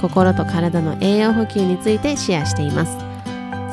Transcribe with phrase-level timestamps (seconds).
[0.00, 2.98] 心と体の栄養補給についてシェアしています。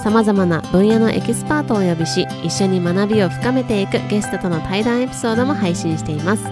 [0.04, 6.44] さまざまな分野のエキスパートをお呼びし一緒に学びを深めていくゲストとの対談エピソードも配信しています。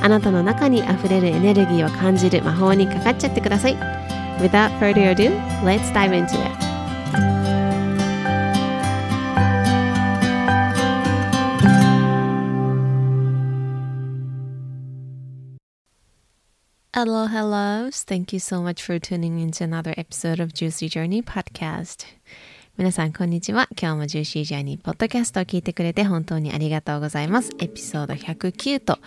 [0.00, 3.76] あなたの中にあふれるエネルギーを感じる魔法にかかっちゃってください。
[4.38, 5.30] Without further ado,
[5.64, 6.63] let's dive into it.
[16.94, 17.90] Hello, hello.
[17.90, 22.06] Thank you so much for tuning into another episode of Juicy Journey Podcast.
[22.78, 23.68] 皆さん、こんにちは。
[23.76, 27.50] 今日も Juicy Journey Podcast を聞いてくれて本当にありがとうございます。
[27.58, 29.00] エピソード109と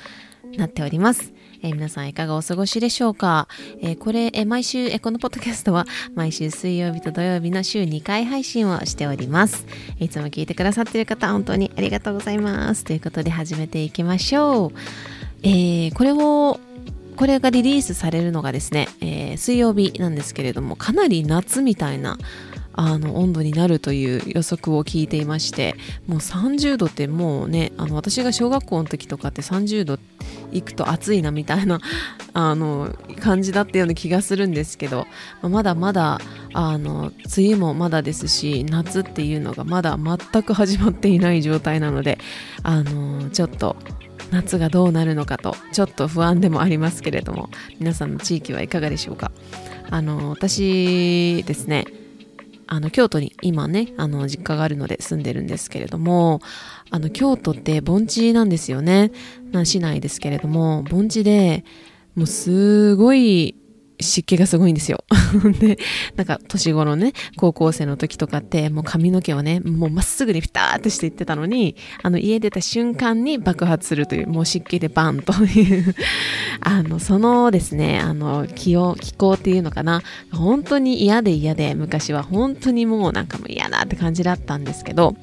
[0.57, 1.31] なっております。
[1.63, 3.47] えー皆さんいかがお過ごしでしょうか、
[3.81, 9.65] えーこれ、えー毎週、えこのポッドキャストは毎週水曜日と土曜日の週2回配信をしております。
[9.97, 12.83] いつも聞いてくださっている方、本当にありがとうございます。
[12.83, 14.79] ということで始めていきましょう。
[15.43, 16.59] えーこれを
[17.17, 22.17] これがリリースされるのがですね、えー水曜日なんですけれどもかなり夏みたいな
[22.73, 29.97] あの温度になるという予測を聞いていましてもう30度ってもうねあの私が小学校の時とかって30度
[30.51, 31.79] いくと暑いなみたいな
[32.33, 35.07] あの感じだったような気がするんですけど
[35.41, 36.21] ままだまだ
[36.53, 42.19] あの梅雨もまだですし夏っていうのがまだ全く始まっていない状態なので
[42.61, 43.75] あのちょっと
[44.31, 47.49] 夏がどうなるのかとちょっと不安でもありますけれども
[47.79, 49.31] 皆さんの地域はいかがでしょうか？
[49.89, 51.85] あの私ですね
[52.67, 56.41] あの京都に今ねあの実家があるので住んでるんですけれども
[56.89, 59.11] あの京都って盆地なんですよね。
[59.63, 61.63] 市内ですけれども盆地で
[62.15, 63.55] もうすごい
[63.99, 65.03] 湿気がすごいんですよ。
[65.59, 65.77] で、
[66.15, 75.95] なんか年頃ね、高校生の時とかって、もう髪の毛をね、もうまっすぐにピターってしていってたのに、あの家出た瞬間に爆発するという、もう湿気でバンという、
[76.61, 85.15] あの、そのですね、あの、気温、気候っていうのかな、本当に嫌で嫌で、昔は本当にもうなんかもう嫌だって感じだったんですけど、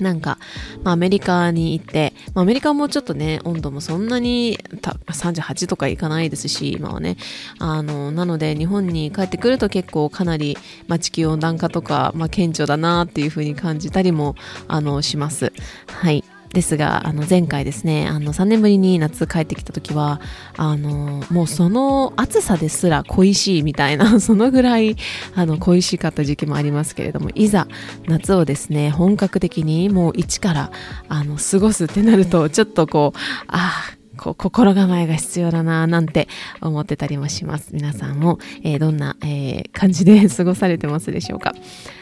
[0.00, 0.38] なんか、
[0.82, 4.58] まあ、アメリカに行って、まあ、アメリカもちょっとね、温度もそんなに
[5.06, 7.16] 38とかいかないですし、今はね。
[7.58, 10.56] あの、なので日本に帰ってくると結構かなり、
[10.88, 14.36] まあ、地球温暖化とか、まあ、顕著だなっていうふうに感じたりも、
[14.68, 15.52] あの、します。
[15.86, 16.24] はい。
[16.56, 20.22] ですが、あの、前回ですね、あの、3年ぶりに夏帰ってきた時は、
[20.56, 24.96] あの、もうその暑さですら恋しいみたいな、 そのぐらい、
[25.34, 27.68] あの、恋しかった時期もありますけれども、いざ
[28.06, 30.72] 夏をですね、本格的にもう一から、
[31.10, 33.18] あの、過ごすってなると、ちょっとこう、
[33.48, 36.26] ああ、こう心構えが必要だななんて
[36.62, 37.74] 思ってたりもします。
[37.74, 41.54] 皆さんも、えーどんな、えー感じで 過ごされてますでしょうか。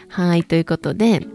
[0.07, 1.27] はい、ということで、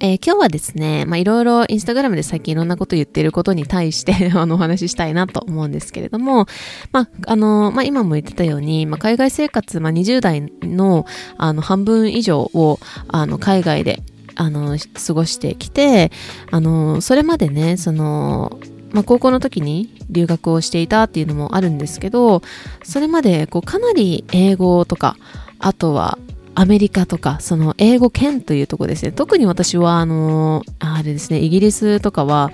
[0.00, 6.46] えー今日はですね、まあ、いろいろインスタグラムで最近いろんなこと言っていることに対して あのお話ししたいなと思うんですけれども、
[6.92, 11.06] まあ、あの、まあ、今も言ってたように、まあ、海外生活、まあ、20代の
[11.38, 14.02] あの半分以上をあの海外で
[14.34, 14.76] あの
[15.06, 16.12] 過ごしてきて、
[16.50, 18.58] あの、それまでね、その、
[18.92, 22.42] まあ、高校の時に留学をしていたっていうのもあるんですけど、
[22.84, 25.16] それまでこうかなり英語とか、
[25.58, 26.18] あとは
[26.56, 29.12] アメリカとか、その英語圏というとこですね。
[29.12, 32.50] 特に私は、あの、あれですね、イギリスとかは、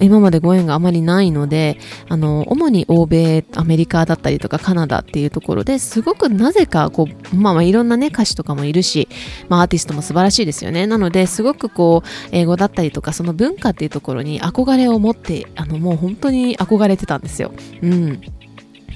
[0.00, 9.06] 今までご縁があまりないので、あの、主に欧米、アメリカだったりとかカナダっていうところですごくなぜか、こう、まあまあいろんなね、歌手とかもいるし、
[9.50, 10.86] まあアーティストも素晴らしいですよね。
[10.86, 17.52] なので、すごくこう、英語だったりとか、その文化っていうところに憧れを持って、あの、もう本当に憧れてたんですよ。
[17.82, 18.20] うん。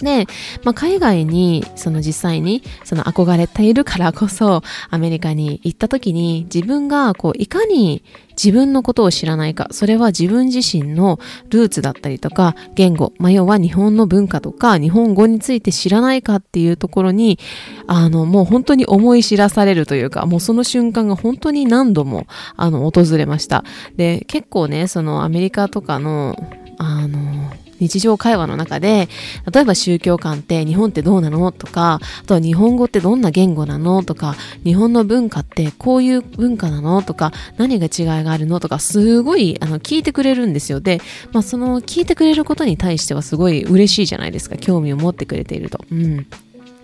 [0.00, 0.26] で、
[0.64, 8.02] まあ、海外にその実際にその憧れているからこそアメリカに行った時に自分がこういかに
[8.36, 17.38] 自分のことを知らないかそれは自分自身のルーツだったりとか言語、まあ、要は日本の文化とか日本語について知らないかっていうところに
[17.86, 22.26] あのもう本当に思い知らされるというかもうその瞬間が本当に何度も
[22.56, 23.64] あの訪れました。
[23.96, 26.36] で結構ねそのアメリカとかの
[26.78, 29.08] あの日常会話の中で、
[29.52, 34.34] 例えば宗教観って日本ってどうなのとか、あとは日本語ってどんな言語なのとか、
[34.64, 40.80] 日本の文化ってこういう文化なのとか、何が違いがあるのとか、すごいあの聞いてくれるんですよ。
[40.80, 41.00] で、
[41.32, 44.56] まあその聞いてくれることに対してはすごい嬉しいじゃないですか。
[44.56, 45.84] 興味を持ってくれていると。
[45.90, 46.26] うん。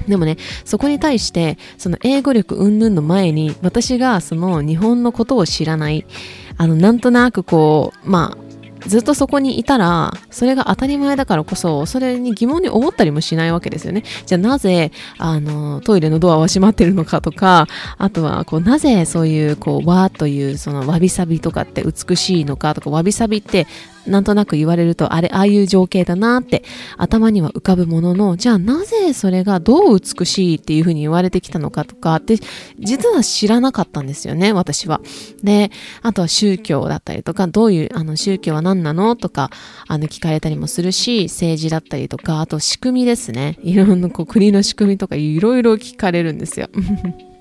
[0.08, 6.04] でもね、そこに対して、その英語力云々の前に、私がその日本のことを知らない、
[6.56, 8.41] あの、なんとなくこう、まあ、
[8.87, 14.05] ずっとそこにいたら、それが当たり前だからこそ、それに疑問に思ったりもしないわけですよね。
[14.26, 17.67] じゃあなぜ、あの、トイレのドアは閉まってるのかとか、
[17.99, 23.67] あとは、こう、なぜそういう、こう、わーという、その、わびさびとかって美しいのかとか、わびさびって
[24.06, 26.64] なんとなく言われると、あれ、ああいう情景だなって
[26.96, 32.37] 頭には浮かぶものの、じゃあなぜそれがどう美しいっていうふうに言われてきたのかとかって、
[32.78, 35.00] 実は知らなかったんですよね、私は。
[35.43, 35.70] で、
[36.02, 39.50] あとは宗教だったりとか、どういう、あの、宗教は何なのとか、
[39.87, 43.58] あの、聞かれたりもするし、政治だったりとか、あと仕組みですね。
[43.62, 46.69] いろんなこう国の仕組みとかいろいろ聞かれるんですよ。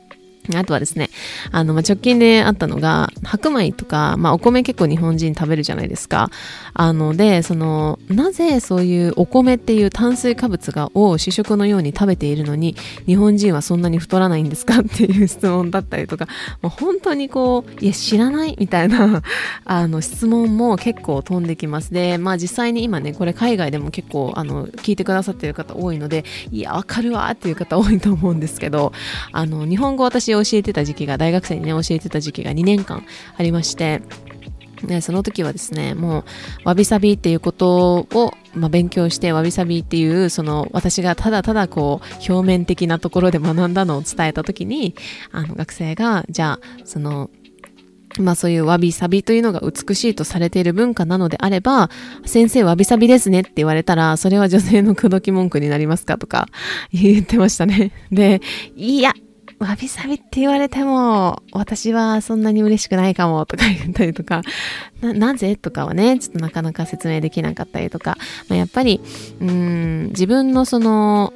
[0.56, 1.10] あとはですね、
[1.52, 6.30] あの、ま、直近であったのが、白米とか、まあ、お米結構日本人食べるじゃないですか。
[6.74, 14.80] あので、その、なぜそういうお米っていう炭水化物がを主食のように食べているのに、日本人はそんなに太らないんですか？
[14.82, 16.28] っていう質問だったりとか、
[16.62, 18.56] もう本当にこう、いや、知らない？
[18.60, 19.22] みたいな、
[19.66, 21.94] あの、質問も結構飛んできます。
[21.94, 28.92] で、まあ実際に今ね、これ海外でも結構、あの、聞いてくださってる方多いので、いや、わかるわっていう方多いと思うんですけど、
[29.32, 33.06] あの、日本語私教えてた時期が、大学生にね、教えてた時期が2年間
[33.38, 34.02] ありまして、
[34.88, 36.24] でその時はですね、も
[36.66, 44.96] う、わびさびっていうことを、まあ、勉強して、わびさびっていう、その、私がただただこう、表面的なところで学んだのを伝えた時に、
[45.32, 47.30] あの、学生が、じゃあ、その、
[48.20, 51.90] まあそういうわびさびというのが美しいとされている文化なのであれば、
[52.26, 56.48] 先生わびさびですねって言われたら、それは女性の口説き文句になりますかとか
[56.92, 57.94] 言ってましたね。
[58.12, 58.42] で、
[58.76, 59.14] いや、
[59.62, 64.42] わびさびって言われても、私はそんなに嬉しくないかもとか言ったりとか、
[65.02, 68.18] な、なぜとかはね、ちょっとなかなか説明できなかったりとか、
[68.50, 69.00] まあ、やっぱり、
[69.40, 71.32] うん、自分のその、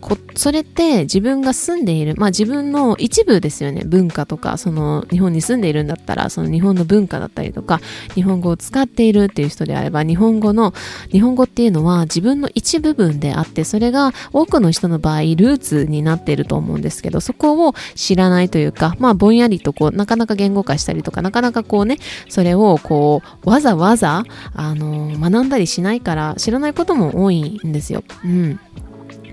[0.00, 3.82] こそれって自分が住んでいる、まあ自分の一部ですよね。
[3.84, 7.80] 文化とか、その日本に住んでいるんだったら、その日本の文化だったりとか、
[8.14, 10.74] 日本語を使っているっていう人であれば、日本語の、
[11.10, 21.98] 日本語っていうのは自分の一部分であって、それが多くの人の場合、ルーツになっていると思うんですけど、そこを知らないというか、まあぼんやりとこう、なかなか言語化したりとか、なかなかこうね、
[22.28, 28.04] それをこう、わざわざ、あの、学んだりしないから、知らないことも多いんですよ。
[28.24, 28.60] うん。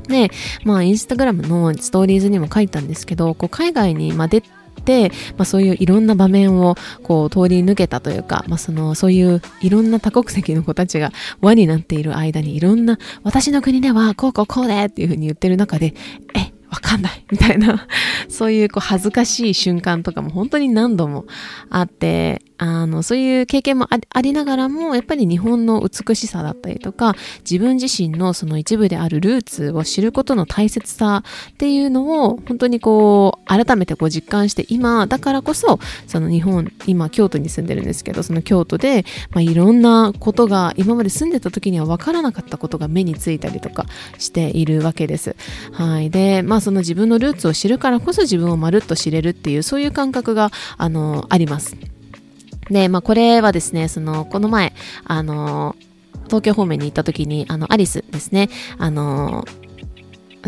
[0.07, 0.29] で、
[0.63, 4.43] まあ、インスタグラムのストーリーズにも書いたんですけど、こう海外に、まあ、出
[4.83, 11.11] て、まあ、そういういろんな場面をこう通り抜けたというか、まあ、そのそういういろんな多国籍の子たちが
[11.41, 15.93] 輪になっている間にいろんな私の国ではこうこうこうでっていうふうに言ってる中で
[16.35, 17.23] えわかんない。
[17.29, 17.87] みたいな。
[18.29, 21.25] そういうこう恥ずかしい瞬間とかも本当に何度も
[21.69, 27.15] あってあの、そういう経験もありながらも、やっぱり日本の美しさだったりとか、
[27.49, 43.85] 自分自身のその一部であるルーツを知ることの大切さっていうのを、本当にこう、改めてこう実感して、今、だからこそ、その日本、今、京都に住んでるんですけど、その京都で、まあ、いろんなことが、今まで住んでた時には分からなかったことが目についたりとか
[44.17, 45.35] しているわけです。
[45.71, 46.09] はい。
[46.09, 51.75] で、まあ、その自分のルーツを知るからこそ自分をまるっと知れるっていう、そういう感覚が、あの、あります。
[52.69, 54.73] で、まあ、これはですね、その、この前、
[55.05, 55.75] あの、
[56.25, 59.45] 東京方面に行った時に、あの、アリスですね、あの、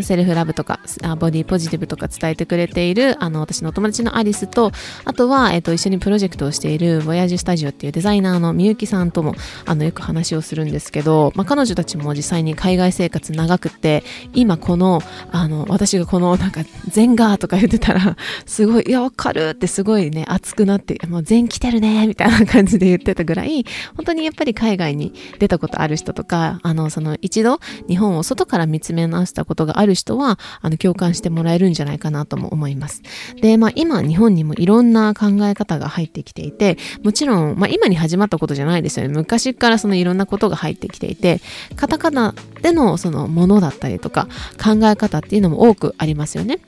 [0.02, 0.80] セルフラブとか、
[1.18, 4.72] ボディポジティブとか伝えてくれている、あの、私のお友達のアリスと、
[5.04, 9.34] あとは、えっ、と、一緒にプロジェクトをしている、ボヤージュスタジオっていうデザイナーのみゆきさんとも、
[9.64, 23.64] あの、よく話をするんですけど、まあ、彼女たちも実際に海外生活長くて、今この、あの、私がこの、なんか、全がとか言ってたら、 すごい、いや、わかるってすごいね、熱くなって、もう全来てるね、みたいな感じで言ってたぐらい、
[23.96, 33.02] 本当にやっぱり海外に出たことある人とか、あの、その、一度、日本を外から見つめ直したことがあるある人は、あの、共感してもらえるんじゃないかなとも思います。
[33.40, 39.14] で、まあ、今、日本にもいろんな考え方が入ってきていて、もちろん、まあ、今に始まったことじゃないですよね。
[39.14, 41.40] 昔からそのいろんなことが入ってきていて、
[41.76, 44.28] カタカナでのそのものだったりとか、
[44.62, 46.58] 考え方っていうのも多くありますよね。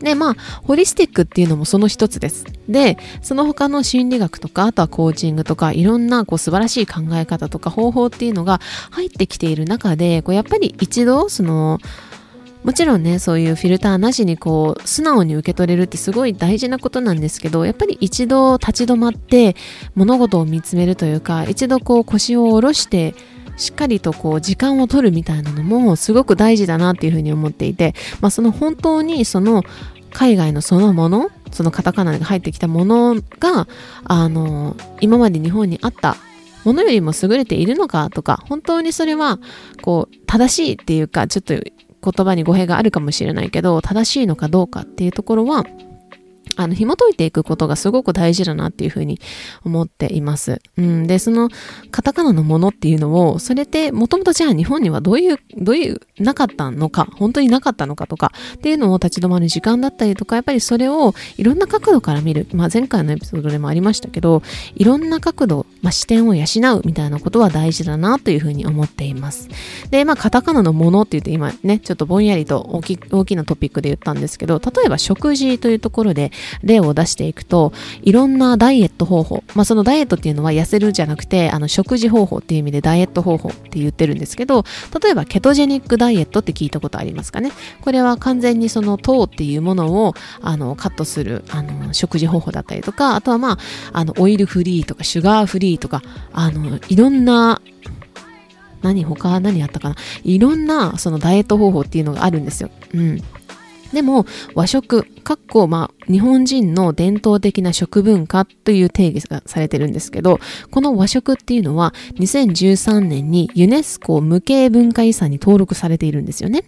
[0.00, 2.44] で、まあ、ホリスティックっていうのもその一つです。
[2.68, 11.78] で、その他の心理学とか、あとはコーチングとか、いろんなこう素晴らしい考え方とか方法っていうのが入ってきている中で、こうやっぱり一度、その、
[12.68, 19.56] もちろんねそういうフィルターなしにこう素直に受け取れるってすごい大事なことなんですけどやっぱり一度立ち止まって
[19.94, 23.14] 物事を見つめるというか一度こう腰を下ろして
[23.56, 29.62] しっかりとこう時間を取るみたいなのもすごく大事だなっていうふうに思っていて、まあ、その本当にその
[30.12, 33.66] 海外のそのものそのカタカナが入ってきたものが
[34.04, 36.16] あの今まで日本にあった
[36.64, 39.38] ものよりも優れているのかとか本当にそれは
[39.80, 41.54] こう正しいっていうかちょっと
[42.02, 45.64] 言葉に語弊があるかもしれないけど、正しいのかどうかっていうところは、
[46.58, 49.20] あの、紐解いていくことがすごく大事だなっていうふうに
[49.64, 50.60] 思っています。
[50.76, 51.06] うん。
[51.06, 51.50] で、その、
[51.92, 62.48] カタカナのものっていうのを、それってもともとじゃあ日本にはどういう、どういう、なかったのか、本当になかったのかとか、っていうのを立ち止まる時間だったりとか、やっぱりそれをいろんな角度から見る。
[62.52, 64.42] まあ前回のエピソードでもありましたけど、
[64.74, 69.48] いろんな角度、まあ視点を養うみたいなことは大事だなというふうに思っています。
[69.90, 84.64] で、まあカタカナのものって言って今ね、ちょっとぼんやりと大き大きなトピックで言ったんですけど、例えば食事というところで、例を出していくと、いろんなダイエット方法、まあそのダイエットっていうのは痩せるじゃなくて、あの食事方法っていう意味でダイエット方法って言ってるんですけど、
[85.02, 87.52] 例えばケトジェニックダイエットって聞いたことありますかね？
[87.82, 93.58] これは完全にその糖っていうものをあのカットするあの食事方法だったりとか、あとはまあ、
[93.92, 96.02] あのオイルフリーとかシュガーフリーとか、
[96.32, 97.60] あのいろんな
[98.82, 99.96] 何他何あったかな？
[100.22, 102.70] いろんなそのダイエット方法っていうのがあるんですよ。
[102.94, 103.22] うん。
[103.92, 110.38] でも和食、かっこまあ日本人の伝統的な食文化という定義がされてるんですけど、
[110.70, 116.64] この和食っていうのは2013年にユネスコ無形文化遺産に登録されているんですよね。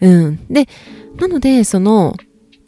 [0.00, 0.46] うん。
[0.48, 0.68] で、
[1.16, 2.16] なのでその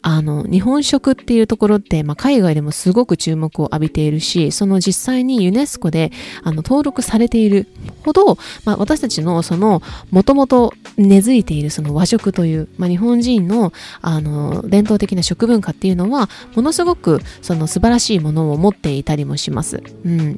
[0.09, 7.67] あの、日本食っていうところって、まあ、海外でもすごく注目を浴びているし、その実際にユネスコで、あの、登録されている
[8.05, 19.83] ほど、まあ、私たちのその、もともと根付いているその和食という、まあ、日本人の、あの、伝統的な食文化っていうのは、ものすごく、その素晴らしいものを持っていたりもします。
[20.05, 20.37] うん。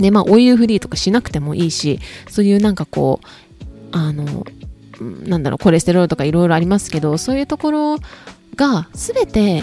[0.00, 4.44] で、まあ、オイルフリーとかしなくてもいいし、そういうなんかこう、あの、
[5.00, 7.98] なんだろう、コレステロールとかいろいろありますけど、そういうところ
[8.56, 9.62] が全て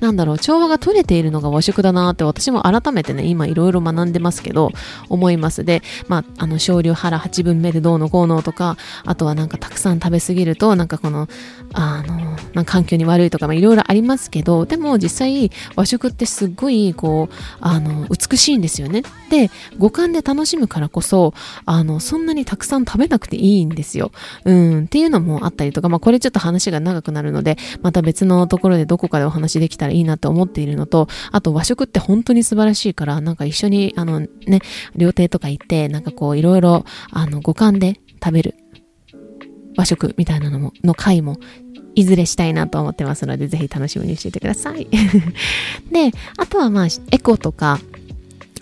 [0.00, 4.70] なんだろう、調和が取れているのが和食だなって私も改めてね、今いろいろ学んでますけど、
[5.08, 5.64] 思います。
[5.64, 11.28] で、まあ、あの、少量腹8分目でどうのこうのとか、あとはなんかたくさん食べ過ぎると、なんかこの、
[11.72, 19.02] あの、なん環境に悪いとか、いろいろありますけど、でも実際和食ってすっごい、こう、あの、美美しいんですよね。
[19.30, 24.12] で、五感で楽しむからこそ、あの、そんなにたくさん食べなくていいんですよ。
[24.44, 34.28] うん、っていうのもあったりとか、まあこれちょっと話が長くなるので、また別のところでどこかでお話できたらいいなと思っているのと、あと和食って本当に素晴らしいから、なんか一緒に、あのね、
[34.94, 38.54] 料亭とか行って、なんかこういろいろ、あの、五感で食べる
[39.76, 41.38] 和食みたいなのも、の回も
[41.94, 44.86] いずれしたいなと思ってますので、ぜひ楽しみにしていてください。
[45.90, 47.80] で、あとはまあ、エコとか、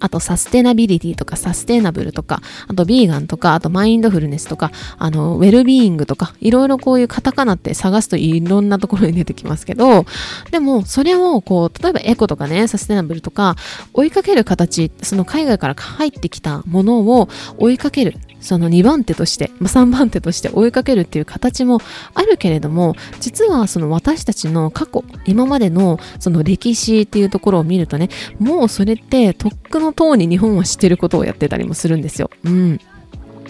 [0.04, 10.04] あとサステナビリティとかサステナブルとか、あとビーガンとか、あとマインドフルネスとか、あの、ウェルビーイングとか、いろいろこういうカタカナって探すといろんなところに出てきますけど、
[10.50, 13.56] でもそれをこう、例えばエコとかね、サステナブルとか、
[13.94, 18.18] 追いかける形、その海外から入ってきたものを追いかける。
[18.45, 21.81] その2番手として、まあ、3番手として追いかけるっていう形も
[22.13, 32.31] あるけれども、実はその私たちの過去、今までのその歴史っていうところを見るとね、もうそれってとっくのとうに日本は知ってることをやってたりもするんですよ。
[32.45, 32.81] うん。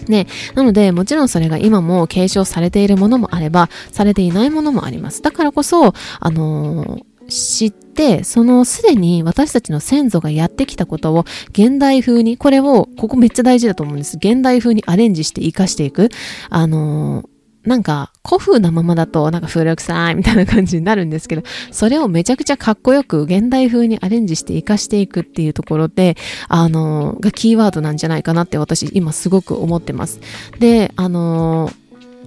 [0.07, 5.21] ね、なので、もちろんそれが今も継承されているものもあれば、されていないものもあります。
[5.21, 7.84] だからこそ、あのー、知って、
[8.23, 14.17] そのすでに私たちの先祖がやってきたことを現代風に、これを、ここめっちゃ大事だと思うんです。
[14.17, 16.09] 現代風にアレンジして活かしていく。
[16.49, 17.35] あのー
[17.65, 26.15] なんか古風なままだとなんか古臭いみたいな感じになるんですけど、それをめちゃくちゃかっこよく現代風にアレンジして活かしていくっていうところで、
[26.47, 30.19] あの、がキーワードなんじゃないかなって私今すごく思ってます。
[30.59, 31.71] で、あの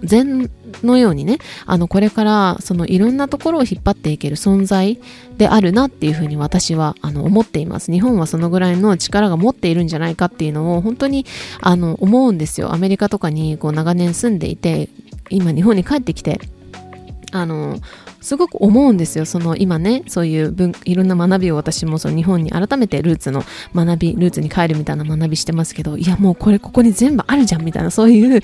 [0.02, 0.50] 禅
[0.82, 4.98] のようにね、あの、これからそのいろんなところを引っ張っていける存在
[5.36, 7.92] であるなっていうふうに私はあの思っています。
[7.92, 11.26] 日本はそのぐらいの力が持っているんじゃないかっていうのを本当に
[11.60, 12.72] あの思うんですよ。
[12.72, 14.88] アメリカとかにこう長年住んでいて、
[15.30, 16.40] 今日本に帰ってきて、
[17.32, 17.76] あの、
[18.20, 19.24] すごく思うんですよ。
[19.24, 23.44] その今ね、そういう文いろんな学びを私もその日本に改めてルーツの
[23.74, 28.40] 学び、ルーツに帰るみたいな学びしてますけど、いやもうこれここに全部あるじゃんみたいな、そういう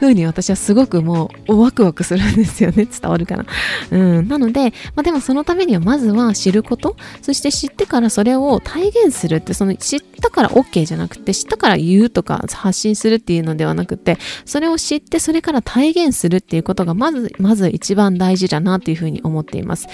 [0.00, 2.86] 風に私はすごくもうワクワクするんですよね。
[2.86, 3.46] 伝わるかな。
[3.90, 4.28] うん。
[4.28, 19.88] なので、まあでもそのためにはまずは知ること、そして知ってからそれを体現するって、その知ったから OK じゃなくて、知ったから言うとか発信するっていうのではなくて、それを知ってそれから体現するっていうことがまず、まず一番大事だなっていうふうに思っています。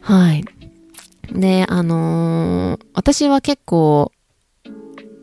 [0.00, 0.44] はい。
[1.32, 4.12] で、あのー、私は結構、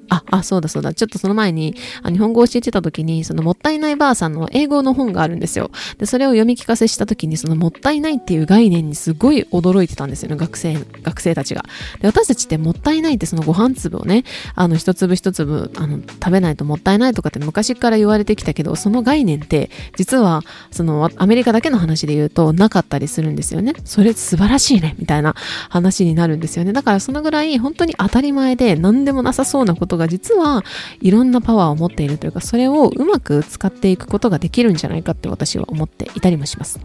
[0.09, 0.93] あ、あ、そうだそうだ。
[0.93, 5.71] ちょっとその前に、あ日本語を教えてた時に、そのもったいないばあさんの英語の本があるんですよ。
[5.97, 11.63] で、それを読み聞かせした時に、そのもったいないっていう概念にすごい驚いてたんですよね、学生、学生たちが。
[12.01, 14.23] で、私たちってもったいないってそのご飯粒をね、
[14.55, 23.73] あの、一粒一粒、あの、食べないともったいないとかって昔から言われてきたけど、その概念って、実は、その、アメリカだけの話で言うと、なかったりするんですよね。
[23.85, 25.35] それ素晴らしいね、みたいな
[25.69, 26.73] 話になるんですよね。
[26.73, 30.63] だからそのぐらい、本当に当たり前で、何でもなさそうなことが実は
[31.01, 36.79] いろんなパワーを持っているというかそれをうまく使っていくことができるんじゃないかって私は思っていたりもします。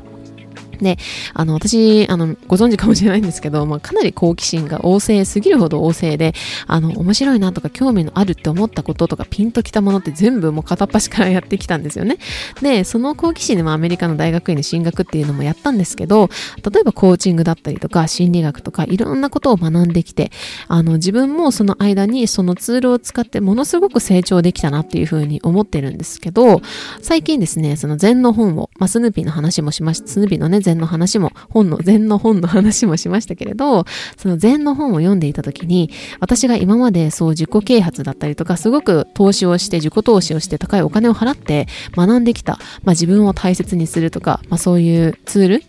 [0.80, 0.98] で、
[1.32, 6.34] あの、私、あの、ご存知かもしれないんですけど、まあ、かなり好奇心が旺盛すぎるほど旺盛で、
[6.66, 12.18] あの、面白いなとか興味のあるって思ったこととかピンときたものって全部もう片っ端からやってきたんですよね。
[12.60, 16.28] で、その好奇心でもアメリカの大学院に進学っていうのもやったんですけど、
[16.70, 20.30] 例えばコーチングだったりとか心理学とかいろんなことを学んできて、
[20.68, 26.60] あの、自分もその間にそのツールを使ってものすごく成長できたなっていうふうに思ってるんですけど、
[27.00, 33.85] 最近ですね、その禅の本を、まあ、スヌーピーの話もしました、スヌーピーのね、禅の話も、本の、禅の本の話もしましたけれど、
[34.16, 45.62] その禅の本を読んでいた時に、私が今までそう自己啓発だったりとか、すごく投資をして、自己投資をして高いお金を払って学んできた、まあ自分を大切にするとか、まあそういうツール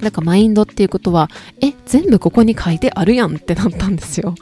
[0.00, 4.34] なんかマインドっていうことは、え、全部ここに書いてあるやんってなったんですよ。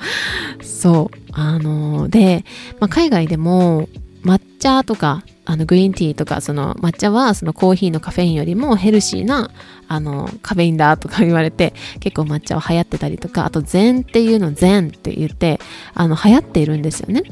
[0.63, 1.17] そう。
[1.33, 2.45] あのー、で、
[2.81, 3.89] まあ、海外でも
[4.25, 9.51] 抹茶とかあのグリーンティーとかその抹茶はそのコーヒーのカフェインよりもヘルシーな
[9.89, 15.61] あのカフェインだとか言われて結構抹茶は流行ってたりとかあと禅っていうの禅って言って
[15.93, 17.23] あの流行っているんですよね。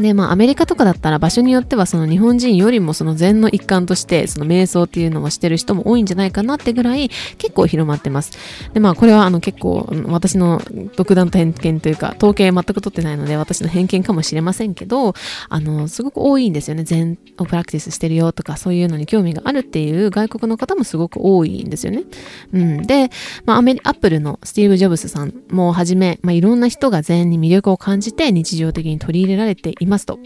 [0.00, 8.32] で、まあ、アメリカとかだったら場所によってはその日本人よりもその禅の一環としてその瞑想っていうのをしてる人も多いんじゃないかなってぐらい結構広まってます。
[8.72, 10.62] で、まあ、これはあの結構私の
[10.96, 15.14] 独断と偏見というか統計全く取ってないので私の偏見かもしれませんけど、
[15.48, 16.84] あの、すごく多いんですよね。
[16.84, 22.04] 禅をプラクティスしてるよとかそういうのに興味があるっていう外国の方もすごく多いんですよね。
[22.52, 22.86] うん。
[22.86, 23.10] で、
[23.44, 30.18] まあ、アメリ、アップルのスティーブ・ジョブスさんもはじめ、まあ、いろんな人が禅に魅力を感じて日常的に取り入れられていますますと。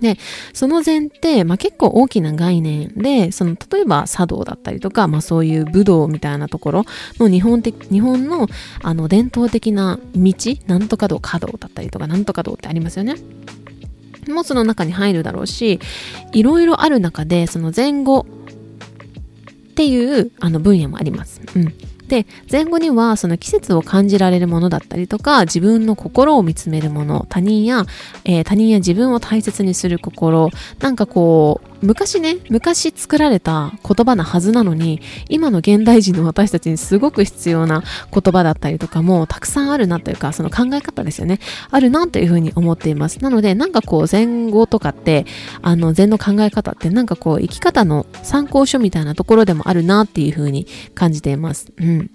[0.00, 0.16] で、
[0.54, 6.84] その前提、まあ、結構大きな概念で、その、例えば茶道だったりとか、まあ、そういう武道みたいなところ
[7.18, 8.48] の日本的、日本の、
[8.82, 10.34] あの、伝統的な道、
[10.66, 13.16] なんとか道、華道だったりとか、なんとか道ってありますよね。
[14.28, 15.80] もその中に入るだろうし、
[16.32, 18.26] いろいろある中で、その前後
[19.70, 21.40] っていうあの分野もあります。
[21.54, 21.74] うん。
[22.10, 27.86] で、前後にはその季節を感じられるものだったりとか、自分の心を見つめるもの、他人や、
[28.24, 41.40] えー、他人や自分を大切にする心、なんかこう、昔ね、昔作られた言葉なはずなのに、今の現代人の私たちにすごく必要な言葉だったりとかもたくさんあるなというか、その考え方ですよね。
[41.70, 43.20] あるなというふうに思っています。
[43.22, 45.26] なので、なんかこう、前後とかって、
[45.62, 51.72] あの、禅の考え方ってなんかこう、生き方の参考書みたいなところでもあるなっていうふうに感じています。
[51.78, 52.10] うん。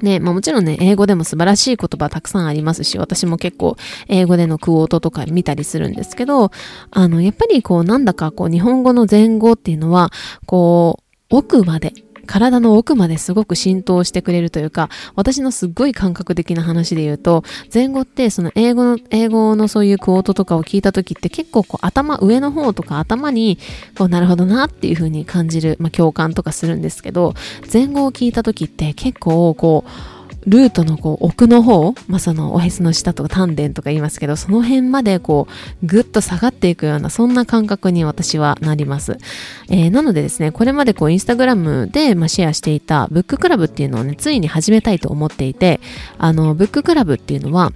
[0.00, 3.76] ね、まあもちろんね、英語でも素晴らしい言葉たくさんありますし、私も結構
[4.08, 6.50] 英語でのクオートとか見たりするんですけど、
[6.90, 10.10] あの、やっぱりこうなんだかこう日本語の前後っていうのは、
[10.46, 11.92] こう、奥まで
[12.26, 23.58] 体の奥まですごく浸透してくれるというか、私のすっごい感覚的な話で言うと、前後ってその英語の、英語のそういうクオートとかを聞いた時って結構こう頭、上の方とか頭に、
[23.96, 27.34] こうなるほどなっていう風に感じる、まあ共感とかするんですけど、
[27.72, 29.90] 前後を聞いた時って結構こう、
[30.46, 35.46] ルートのこう奥の方、まあ、そのおへその下とか丹田とか言いますけど、その辺までこ
[35.82, 39.18] うぐっと下がっていくようなそんな感覚に私はなります。
[39.68, 45.80] えー、なのでですね、これまでこうインスタグラムでまあシェアしていたブッククラブっていうのをね、ついに始めたいと思っていて、
[46.18, 47.72] あの、ブッククラブっていうのは、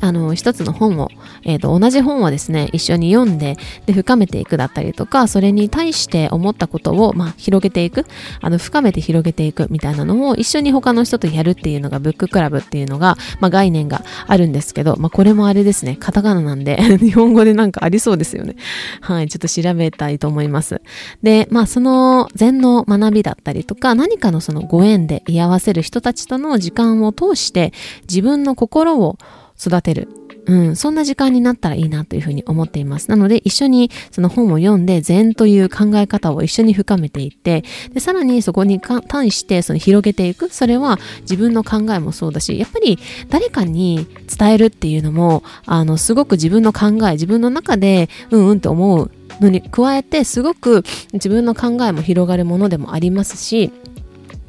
[0.00, 1.10] あの、一つの本を、
[1.44, 8.06] えっ、ー、と、同じ本をですね、一緒に読んで、で、深めていくだったりとか、それに対して思ったことを、まあ、広げていく、
[8.40, 18.56] あの、深めて広げていくみたいなのを一緒に他の人とやるっていうのが、ブッククラブっていうのが、まあ、概念があるんですけど、まあ、これもあれですね、カタカナなんで 日本語でなんかありそうですよね。
[19.00, 20.80] はい、ちょっと調べたいと思います。
[21.22, 27.72] で、まあ、その、禅の学びだったりとか、何かのそのご縁で居合わせる人たちとの時間を通して、
[28.08, 29.18] 自分の心を
[29.64, 30.08] 育てる。
[30.44, 33.08] うん、そんな時間になったらいいなというふうに思っています。
[33.08, 40.48] なので一緒にその本を読んで禅という考え方を一緒に深めていって、でさらにそこに対してその広げていく。
[40.52, 42.98] それは自分の考えもそうだし、やっぱり
[43.28, 53.70] 誰かに伝えるっていうのも、あの、すごく自分の考え、自分の中でうんうんって思うのに加えて、すごく自分の考えも広がるものでもありますし、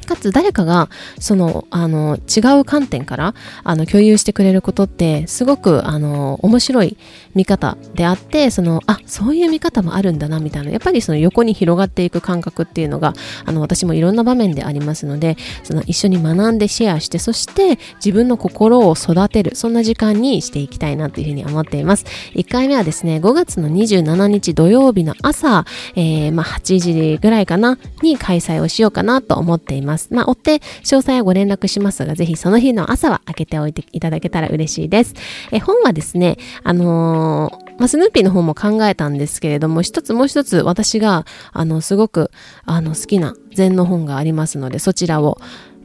[0.05, 0.89] かつ誰かが
[1.19, 6.97] そのあの違う観点からあの共有してくれることってすごくあの面白い
[7.35, 10.71] 見方であってそのあそういう見方もあるんだなみたいな。
[10.71, 13.13] やっぱりその横に広がっていく感覚っていうのが
[13.45, 22.05] あの私もいろんな場面でありますのでその一緒に学んでシェアしてそして自分の心を育てるそんな時間にしていきたいなというふうに思っています。
[22.35, 29.92] 1回目はですね5月の27日土曜日の朝、えー、まあ、8時ぐらいかなに開催をしようかなと思っています。
[29.93, 35.13] ますまあ追って詳細はご連絡しますがぜひその日の朝は開けておいていただけたら嬉しいです
[35.51, 42.29] え本はですねあのーまあ、スヌーピーの方も考えたんですけれども、一つもう一つ私が、あの、すごく、
[42.65, 45.39] あの、好きな禅の本がありますので、そちらを、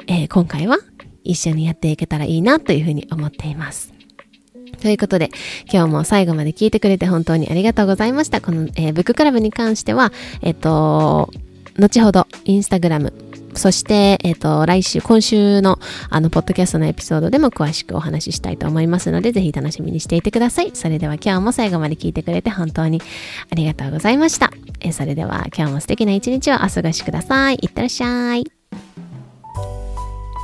[0.06, 0.76] えー、今回は
[1.24, 3.92] 一緒にやっていけたらいいなというふうに思っています。
[4.80, 5.30] ということで、
[5.72, 8.40] 今日も最後まで聞いてくれて本当にありがとうございました。
[8.40, 11.30] この、えー、ブッククラブに関しては、えっ、ー、と、
[11.78, 13.12] 後ほど、インスタグラム、
[13.58, 15.78] そして、えっ、ー、と、来週、今週の、
[16.10, 20.70] あの、ポッドキャストのエピソードでも詳しくお話ししたいと思いますので、ぜひ楽しみにしていてください。
[20.74, 23.02] それでは今日も最後まで聞いてくれて本当に
[23.50, 24.50] ありがとうございました。
[24.80, 27.58] えー、それでは今日も素敵な一日をお過ごしください。
[27.60, 28.44] いってらっしゃい。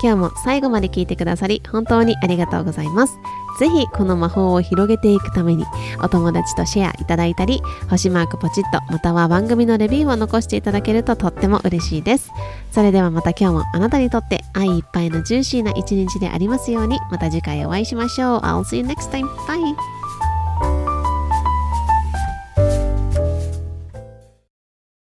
[0.03, 3.15] 今日も最後まで聞いてくださり本当にありがとうございます。
[3.59, 5.65] ぜひこの魔法を広げていくために
[6.03, 12.31] お友達とシェアいただいたり星マークポチッとまたは番組のレビューを残していただけるととっても嬉しいです
[12.73, 19.27] それではまた今日もあなたにとって愛いっぱいのジューシーな一日でありますようにまた次回お会いしましょう I'll see you next time.
[19.47, 19.94] Bye!